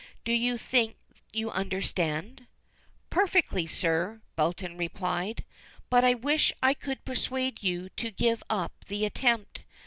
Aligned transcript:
Do 0.23 0.31
you 0.33 0.57
think 0.57 0.95
you 1.31 1.51
understand?" 1.51 2.47
"Perfectly, 3.11 3.67
sir," 3.67 4.19
Belton 4.35 4.75
replied, 4.75 5.45
"but 5.91 6.03
I 6.03 6.15
wish 6.15 6.51
I 6.59 6.73
could 6.73 7.05
persuade 7.05 7.61
you 7.61 7.87
to 7.97 8.09
give 8.09 8.41
up 8.49 8.85
the 8.87 9.05
attempt. 9.05 9.61